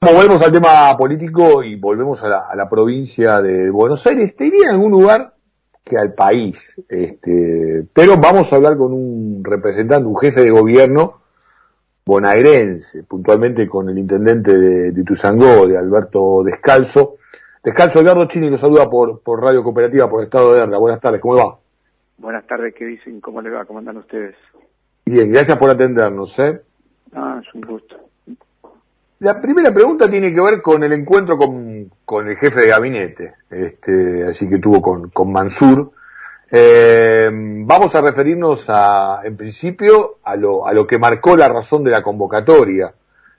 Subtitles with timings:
[0.00, 4.36] Volvemos al tema político y volvemos a la, provincia de Buenos Aires.
[4.36, 5.34] Te iría en algún lugar
[5.84, 6.80] que al país.
[6.88, 11.22] Este, pero vamos a hablar con un representante, un jefe de gobierno
[12.06, 17.16] bonaerense, puntualmente con el intendente de, de Tuzangó, de Alberto Descalzo.
[17.64, 20.78] Descalzo, Edgardo Chini lo saluda por, por Radio Cooperativa, por Estado de Herda.
[20.78, 21.58] Buenas tardes, ¿cómo le va?
[22.18, 23.20] Buenas tardes, ¿qué dicen?
[23.20, 23.64] ¿Cómo le va?
[23.64, 24.36] ¿Cómo andan ustedes?
[25.04, 26.38] Bien, gracias por atendernos.
[26.38, 26.62] ¿eh?
[27.12, 27.96] Ah, es un gusto.
[29.20, 33.34] La primera pregunta tiene que ver con el encuentro con, con el jefe de gabinete,
[33.50, 35.90] este, así que tuvo con, Mansur.
[36.50, 41.82] Eh, vamos a referirnos a, en principio a lo, a lo que marcó la razón
[41.82, 42.94] de la convocatoria,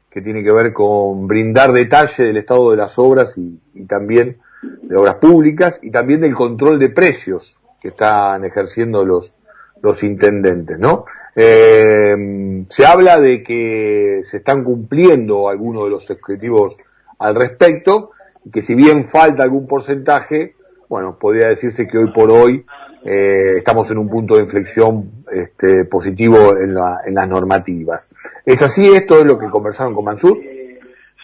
[0.10, 4.38] que tiene que ver con brindar detalle del estado de las obras y también
[4.82, 9.34] de obras públicas y también del control de precios que están ejerciendo los,
[9.82, 11.06] los intendentes, ¿no?
[11.36, 16.78] Eh, se habla de que se están cumpliendo algunos de los objetivos
[17.20, 18.12] al respecto,
[18.44, 20.56] y que si bien falta algún porcentaje,
[20.88, 22.66] bueno, podría decirse que hoy por hoy
[23.06, 28.10] eh, estamos en un punto de inflexión este, positivo en, la, en las normativas.
[28.46, 28.88] ¿Es así?
[28.88, 30.38] ¿Esto es lo que conversaron con Mansur?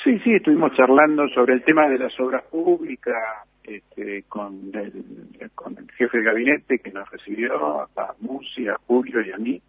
[0.04, 3.16] Sí, sí, estuvimos charlando sobre el tema de las obras públicas
[3.68, 9.22] este, con, el, con el jefe de gabinete que nos recibió, a Musi, a Julio
[9.22, 9.62] y a mí,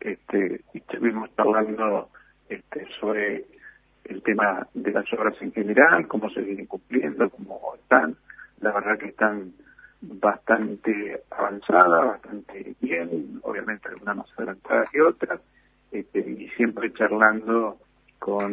[0.00, 2.08] este, y estuvimos hablando
[2.48, 3.44] este, sobre
[4.04, 8.16] el tema de las obras en general, cómo se vienen cumpliendo, cómo están.
[8.60, 9.52] La verdad que están
[10.00, 15.40] bastante avanzadas, bastante bien, obviamente algunas más adelantadas que otras,
[15.92, 17.78] este, y siempre charlando
[18.18, 18.52] con,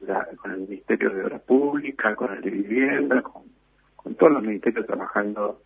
[0.00, 3.45] la, con el Ministerio de Obras Públicas, con el de Vivienda, con,
[4.06, 5.62] con todos los ministerios trabajando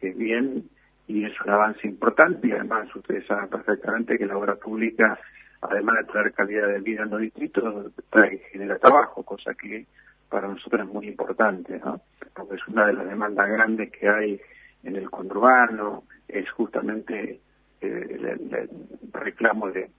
[0.00, 0.64] eh, bien
[1.06, 5.18] y es un avance importante y además ustedes saben perfectamente que la obra pública,
[5.60, 9.84] además de traer calidad de vida en los distritos, trae, genera trabajo, cosa que
[10.30, 12.00] para nosotros es muy importante, ¿no?
[12.34, 14.40] porque es una de las demandas grandes que hay
[14.84, 17.40] en el conurbano, es justamente
[17.82, 18.70] eh, el,
[19.12, 19.90] reclamo de,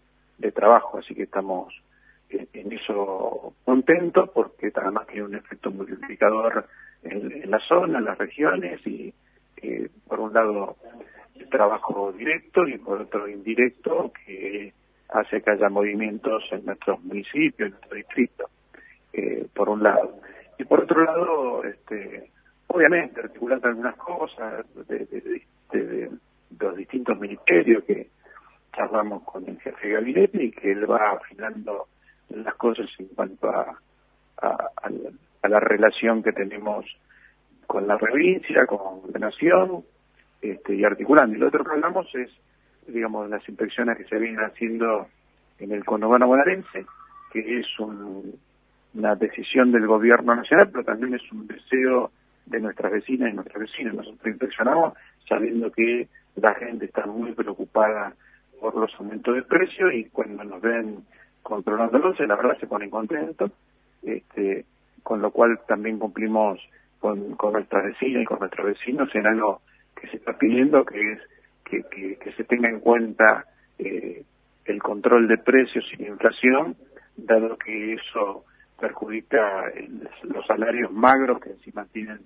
[0.51, 1.72] trabajo, así que estamos
[2.31, 6.66] eh, en eso contentos porque además tiene un efecto multiplicador
[7.03, 9.14] en, en la zona, en las regiones y
[10.08, 10.75] por un lado
[11.36, 14.74] el trabajo directo y por otro indirecto que
[15.09, 18.50] hace que haya movimientos en nuestros municipios, en nuestro distrito,
[19.14, 20.19] eh, por un lado.
[20.58, 22.30] Y por otro lado, este,
[22.68, 26.12] obviamente, articulando algunas cosas de,
[26.59, 28.09] los distintos ministerios que
[28.75, 31.88] charlamos con el jefe de y que él va afinando
[32.30, 33.78] las cosas en cuanto a,
[34.38, 34.90] a
[35.49, 36.85] la relación que tenemos
[37.67, 39.83] con la provincia, con la nación,
[40.41, 41.35] este, y articulando.
[41.35, 42.29] Y lo otro que hablamos es,
[42.87, 45.07] digamos, las inspecciones que se vienen haciendo
[45.59, 46.85] en el conurbano bonaerense,
[47.31, 52.11] que es una decisión del gobierno nacional, pero también es un deseo
[52.45, 53.95] de nuestras vecinas y nuestros vecinos.
[53.95, 54.93] Nosotros inspeccionamos
[55.27, 58.13] sabiendo que la gente está muy preocupada
[58.59, 61.05] por los aumentos de precios y cuando nos ven
[61.41, 63.51] controlándolos, la verdad se ponen contentos,
[64.01, 64.65] este,
[65.03, 66.59] con lo cual también cumplimos
[67.00, 69.62] con, con nuestras vecinas y con nuestros vecinos en algo
[70.00, 71.19] que se está pidiendo, que es
[71.64, 71.84] que,
[72.18, 73.46] que, se tenga en cuenta
[73.80, 74.24] eh,
[74.66, 76.75] el control de precios y la inflación,
[77.18, 78.46] dado que eso
[78.80, 79.72] perjudica
[80.24, 82.20] los salarios magros que encima tienen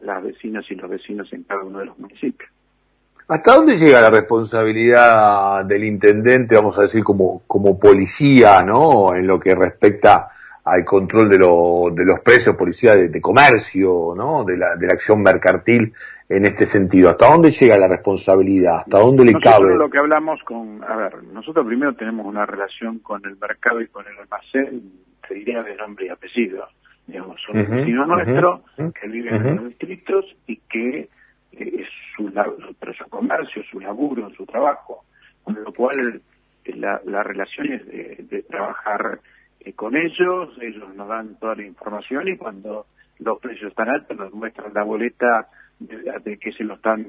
[0.00, 2.50] las vecinas y los vecinos en cada uno de los municipios.
[3.28, 9.14] ¿Hasta dónde llega la responsabilidad del intendente, vamos a decir, como, como policía, ¿no?
[9.14, 10.28] En lo que respecta
[10.64, 14.44] al control de, de los precios, policía de, comercio, ¿no?
[14.44, 15.92] De la, de la acción mercantil
[16.28, 17.10] en este sentido.
[17.10, 18.76] ¿Hasta dónde llega la responsabilidad?
[18.76, 19.76] ¿Hasta dónde le nosotros cabe?
[19.76, 23.88] lo que hablamos con, a ver, nosotros primero tenemos una relación con el mercado y
[23.88, 24.92] con el almacén,
[25.26, 26.68] te diría de nombre y apellido.
[27.06, 31.08] Digamos, son uh vecinos nuestros que viven en los distritos y que eh,
[31.52, 35.04] es su, su, comercio, su laburo, su trabajo.
[35.42, 36.22] Con lo cual,
[36.64, 39.18] la, la relación es de, de trabajar
[39.64, 42.86] eh, con ellos, ellos nos dan toda la información y cuando
[43.18, 45.48] los precios están altos nos muestran la boleta
[45.78, 47.06] de, que se lo están,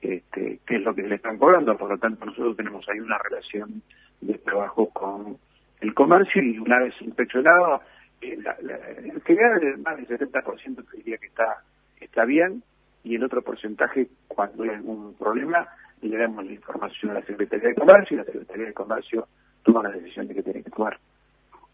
[0.00, 3.18] este, qué es lo que le están cobrando, por lo tanto nosotros tenemos ahí una
[3.18, 3.82] relación
[4.20, 5.38] de trabajo con
[5.80, 7.80] el comercio y una vez inspeccionado,
[8.20, 8.56] eh, la,
[8.98, 11.62] en general más del 70% te diría que está,
[12.00, 12.62] está bien
[13.02, 15.66] y el otro porcentaje cuando hay algún problema
[16.02, 19.28] le damos la información a la Secretaría de Comercio y la Secretaría de Comercio
[19.62, 20.98] toma la decisión de que tiene que tomar.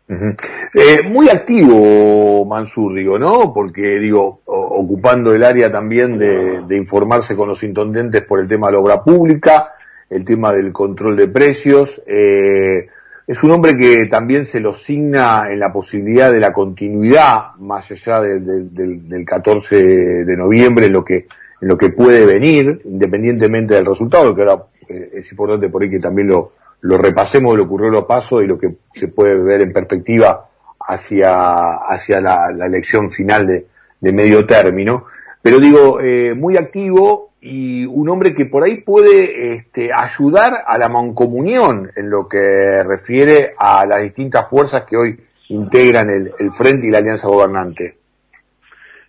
[0.08, 3.53] Eh, muy activo Mansur, digo, ¿no?
[3.53, 8.75] Porque, digo, ocupando el área también de, informarse con los intendentes por el tema de
[8.75, 9.73] la obra pública,
[10.08, 12.88] el tema del control de precios, eh,
[13.26, 17.91] es un hombre que también se lo signa en la posibilidad de la continuidad, más
[17.91, 19.76] allá del 14
[20.25, 21.26] de noviembre, en lo que
[21.61, 25.91] en lo que puede venir, independientemente del resultado, que ahora eh, es importante por ahí
[25.91, 29.61] que también lo, lo repasemos, lo ocurrió lo paso y lo que se puede ver
[29.61, 30.49] en perspectiva
[30.81, 33.67] hacia, hacia la, elección final de,
[34.00, 35.06] de, medio término.
[35.43, 40.78] Pero digo, eh, muy activo y un hombre que por ahí puede este, ayudar a
[40.78, 46.50] la mancomunión en lo que refiere a las distintas fuerzas que hoy integran el, el
[46.50, 47.99] Frente y la Alianza Gobernante.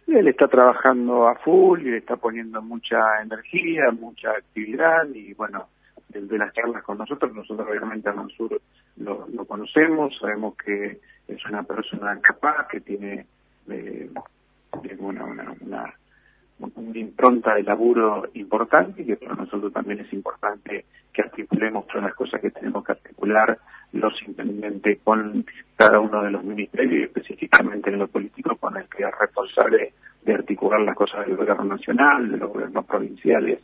[0.08, 5.68] Él está trabajando a full y le está poniendo mucha energía, mucha actividad y bueno,
[6.10, 8.62] de las charlas con nosotros, nosotros obviamente a Mansur
[8.98, 13.26] lo, conocemos, sabemos que es una persona capaz, que tiene
[13.70, 14.10] eh,
[15.00, 15.26] una,
[15.62, 15.94] una,
[16.94, 22.16] impronta de laburo importante y que para nosotros también es importante que articulemos todas las
[22.16, 23.60] cosas que tenemos que articular
[23.94, 25.46] los intendentes con
[25.76, 29.94] cada uno de los ministerios y específicamente en lo político con el que es responsable
[30.24, 33.60] de articular las cosas del gobierno nacional, de los gobiernos provinciales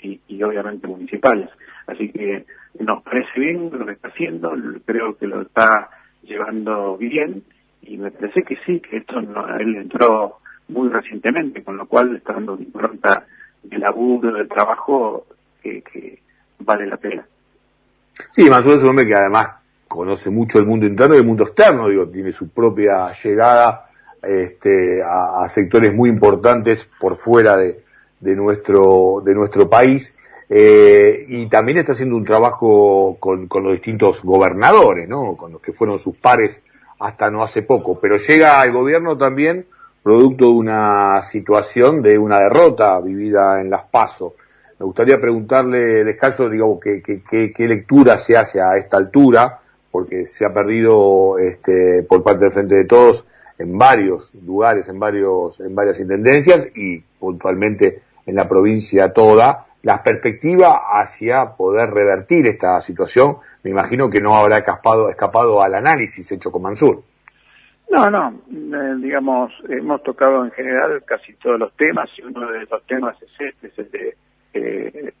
[0.00, 1.50] y, y obviamente municipales.
[1.86, 2.44] Así que
[2.80, 4.52] nos parece bien lo que está haciendo,
[4.84, 5.90] creo que lo está
[6.22, 7.42] llevando bien
[7.82, 10.38] y me parece que sí, que esto no, él entró
[10.68, 13.24] muy recientemente, con lo cual está dando una impronta
[13.62, 15.26] de laburo, de trabajo
[15.62, 16.18] que,
[16.60, 17.24] vale la pena.
[18.30, 19.48] Sí, Mansur es un hombre que además
[19.86, 23.86] conoce mucho el mundo interno y el mundo externo, digo, tiene su propia llegada
[24.22, 27.82] este, a, sectores muy importantes por fuera de,
[28.20, 30.14] de nuestro, de nuestro país.
[30.48, 35.36] Eh, y también está haciendo un trabajo con, con, los distintos gobernadores, ¿no?
[35.36, 36.62] Con los que fueron sus pares
[37.00, 37.98] hasta no hace poco.
[38.00, 39.66] Pero llega al gobierno también
[40.02, 44.34] producto de una situación de una derrota vivida en Las Pasos.
[44.78, 49.58] Me gustaría preguntarle, Descalzo, digamos, qué, qué, qué lectura se hace a esta altura,
[49.90, 53.26] porque se ha perdido este, por parte del Frente de Todos
[53.58, 60.02] en varios lugares, en varios, en varias intendencias y puntualmente en la provincia toda, la
[60.02, 66.32] perspectiva hacia poder revertir esta situación, me imagino que no habrá escapado, escapado al análisis
[66.32, 67.04] hecho con Mansur.
[67.88, 72.66] No, no, eh, digamos, hemos tocado en general casi todos los temas y uno de
[72.68, 74.16] los temas es este, es el de,
[74.54, 75.12] eh,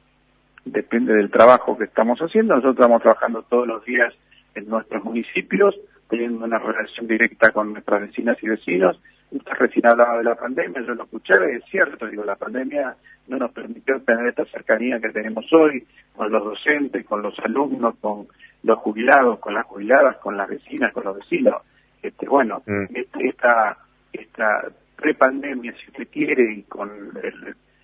[0.64, 4.12] depende del trabajo que estamos haciendo, nosotros estamos trabajando todos los días
[4.56, 5.76] en nuestros municipios,
[6.10, 9.00] teniendo una relación directa con nuestras vecinas y vecinos.
[9.30, 12.96] Usted recién hablaba de la pandemia, yo lo escuché, es cierto, digo, la pandemia
[13.28, 15.84] no nos permitió tener esta cercanía que tenemos hoy
[16.14, 18.28] con los docentes, con los alumnos, con
[18.62, 21.62] los jubilados, con las jubiladas, con las vecinas, con los vecinos.
[22.02, 22.84] Este, bueno, mm.
[22.94, 23.76] este, esta,
[24.12, 26.88] esta prepandemia, si usted quiere, y con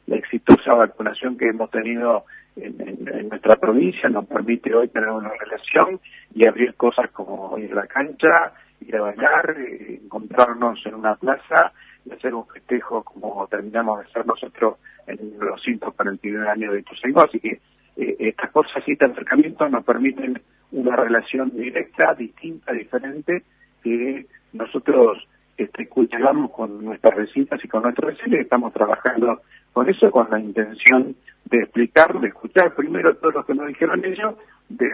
[0.06, 2.24] la exitosa vacunación que hemos tenido
[2.56, 6.00] en, nuestra provincia nos permite hoy tener una relación
[6.34, 8.52] y abrir cosas como ir a la cancha,
[8.88, 11.72] ir a bailar, eh, encontrarnos en una plaza
[12.04, 14.76] y hacer un festejo como terminamos de hacer nosotros
[15.06, 17.22] en los 149 años de Ituzaingó.
[17.22, 17.60] Así que
[17.96, 20.40] eh, estas cosas y este acercamiento nos permiten
[20.72, 23.42] una relación directa, distinta, diferente,
[23.82, 25.26] que nosotros
[25.56, 29.42] este, cultivamos con nuestras vecinas y con nuestros vecinos y estamos trabajando
[29.72, 31.14] con eso, con la intención
[31.44, 34.34] de explicar, de escuchar primero todo lo que nos dijeron ellos,
[34.68, 34.90] de,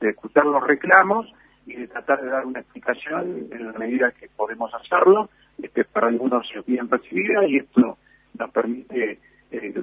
[0.00, 1.32] escuchar los reclamos
[1.66, 5.30] y de tratar de dar una explicación en la medida que podemos hacerlo,
[5.62, 7.98] este, para algunos se bien recibida y esto
[8.38, 9.18] nos permite
[9.50, 9.74] eh,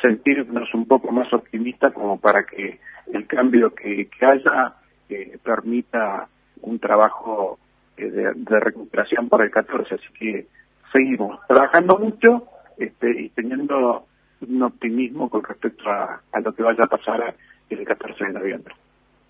[0.00, 2.78] sentirnos un poco más optimistas como para que
[3.12, 4.74] el cambio que, haya
[5.08, 6.28] eh, permita
[6.62, 7.58] un trabajo
[7.96, 9.94] eh, de, recuperación para el 14.
[9.94, 10.46] Así que
[10.92, 12.44] seguimos trabajando mucho
[12.76, 14.06] este, y teniendo
[14.40, 17.34] un optimismo con respecto a, lo que vaya a pasar
[17.68, 18.74] el 14 de noviembre.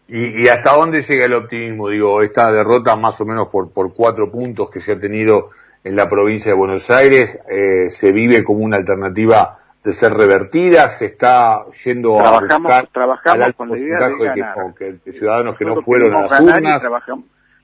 [0.09, 1.89] ¿Y, hasta dónde llega el optimismo?
[1.89, 5.51] Digo, esta derrota más o menos por, por cuatro puntos que se ha tenido
[5.85, 10.89] en la provincia de Buenos Aires, eh, se vive como una alternativa de ser revertida,
[10.89, 16.15] se está yendo a buscar trabajamos con la idea de que, ciudadanos que no fueron
[16.15, 16.83] a las urnas.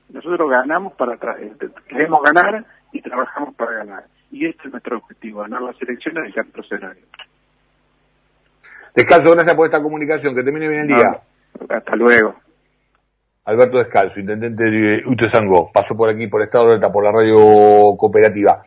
[0.09, 4.05] Nosotros ganamos para este, queremos ganar y trabajamos para ganar.
[4.31, 7.11] Y este es nuestro objetivo, ganar las elecciones del 14 de noviembre.
[8.95, 10.35] Descalzo, gracias por esta comunicación.
[10.35, 11.21] Que termine bien el día.
[11.69, 12.35] Hasta luego.
[13.45, 15.71] Alberto Descalzo, intendente de Utesangó.
[15.71, 18.63] Pasó por aquí, por Estado de Alta, por la radio cooperativa.